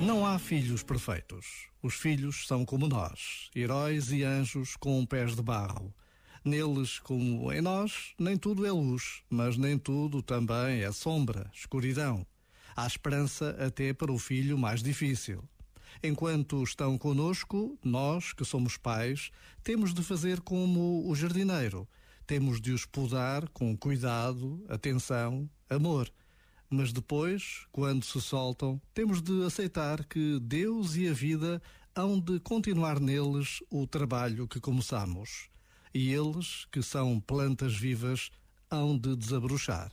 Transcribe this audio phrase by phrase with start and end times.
[0.00, 1.66] Não há filhos perfeitos.
[1.82, 5.92] Os filhos são como nós, heróis e anjos com pés de barro.
[6.44, 12.24] Neles, como em nós, nem tudo é luz, mas nem tudo também é sombra, escuridão.
[12.76, 15.42] Há esperança até para o filho mais difícil.
[16.00, 19.32] Enquanto estão conosco, nós, que somos pais,
[19.64, 21.88] temos de fazer como o jardineiro.
[22.24, 26.08] Temos de os podar com cuidado, atenção, amor
[26.70, 31.62] mas depois, quando se soltam, temos de aceitar que Deus e a vida
[31.94, 35.48] hão de continuar neles o trabalho que começamos.
[35.92, 38.30] E eles, que são plantas vivas,
[38.70, 39.90] hão de desabrochar.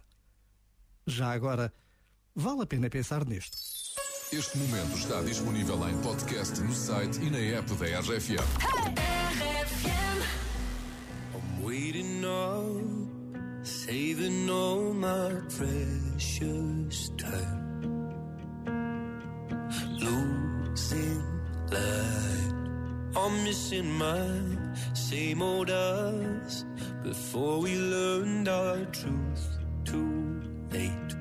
[1.07, 1.73] Já agora,
[2.35, 3.57] vale a pena pensar nisto.
[4.31, 8.41] Este momento está disponível em podcast no site e na app da RFM.
[8.85, 9.04] I'm
[13.95, 17.87] saving all my precious time,
[20.05, 21.23] losing
[21.71, 22.53] light.
[23.15, 24.27] I'm missing my
[24.93, 26.65] same old us
[27.03, 29.47] before we learned our truth
[29.85, 30.41] too
[30.73, 31.11] late.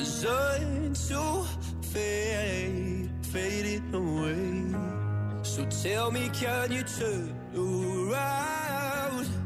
[0.00, 1.46] Resigned to
[1.94, 5.44] fade, fading away.
[5.44, 9.37] So tell me, can you turn around?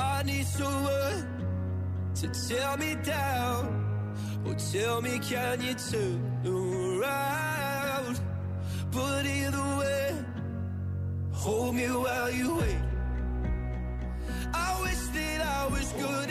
[0.00, 1.26] I need someone
[2.14, 3.62] to tear me down.
[4.46, 8.18] Or tell me, can you turn around?
[8.90, 10.14] But either way,
[11.32, 12.82] hold me while you wait.
[14.54, 16.30] I wish that I was good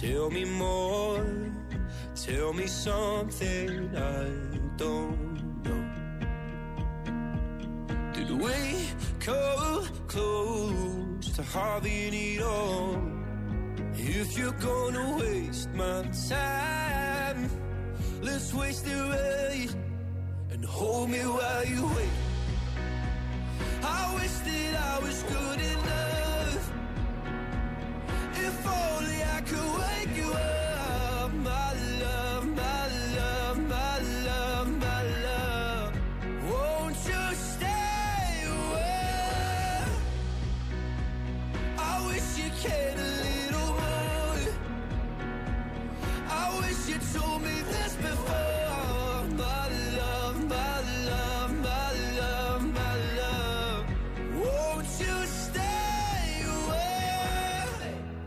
[0.00, 1.26] Tell me more,
[2.14, 4.24] tell me something I
[4.78, 5.84] don't know.
[8.14, 8.88] Did we
[9.18, 12.96] come close to having it all?
[13.92, 17.50] If you're gonna waste my time,
[18.22, 19.74] let's waste it right
[20.50, 22.16] and hold me while you wait.
[23.82, 25.59] I wish that I was good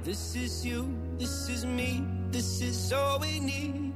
[0.03, 3.93] This is you, this is me, this is all we need.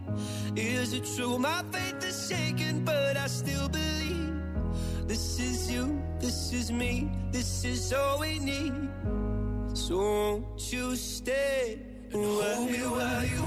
[0.56, 1.38] Is it true?
[1.38, 4.34] My faith is shaken, but I still believe.
[5.06, 8.74] This is you, this is me, this is all we need.
[9.74, 11.80] So won't you stay
[12.14, 13.44] and hold me while you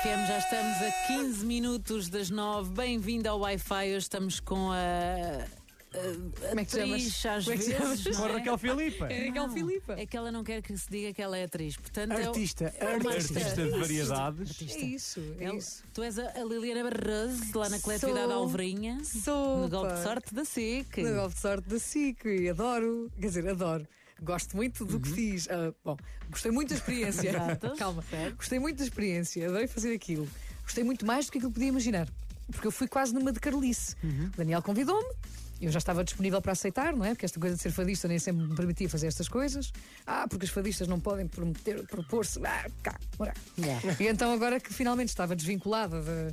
[0.00, 2.70] RFM, já estamos a 15 minutos das 9.
[2.72, 3.88] Bem-vindo ao Wi-Fi.
[3.88, 4.76] Hoje estamos com a.
[4.76, 8.00] a Como é que te atriz, às Como é que te vezes.
[8.02, 8.18] chamas?
[8.18, 8.32] não é?
[8.32, 9.06] Raquel Filipa.
[9.06, 9.92] É Raquel Não, Filipa.
[9.98, 11.76] É que ela não quer que se diga que ela é atriz.
[11.76, 13.38] Portanto, é o- Artista, é uma artista.
[13.38, 14.62] Artista de variedades.
[14.62, 15.82] É isso, é Ela- isso.
[15.92, 18.32] Tu és a, a Liliana Barroso, lá na coletividade Sou.
[18.42, 19.04] Alverinha.
[19.04, 19.58] Sou.
[19.58, 20.96] No golpe de sorte da SIC.
[21.02, 23.86] No golpe de sorte da SIC, e adoro, quer dizer, adoro.
[24.22, 25.48] Gosto muito do que fiz.
[25.50, 25.96] Ah, bom,
[26.30, 27.30] gostei muito da experiência.
[27.30, 27.46] Uhum.
[27.46, 28.02] Exato, Calma.
[28.08, 28.36] certo.
[28.36, 30.28] Gostei muito da experiência, adorei fazer aquilo.
[30.62, 32.08] Gostei muito mais do que aquilo que podia imaginar.
[32.52, 33.94] Porque eu fui quase numa de Carolice.
[34.02, 34.30] Uhum.
[34.34, 35.14] O Daniel convidou-me,
[35.60, 37.10] eu já estava disponível para aceitar, não é?
[37.10, 39.72] Porque esta coisa de ser fadista nem sempre me permitia fazer estas coisas.
[40.06, 42.40] Ah, porque os fadistas não podem prometer, propor-se.
[42.44, 43.34] Ah, cá, ora.
[43.58, 43.96] Yeah.
[44.00, 46.32] E então, agora que finalmente estava desvinculada da,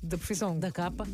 [0.00, 1.04] da profissão Da capa.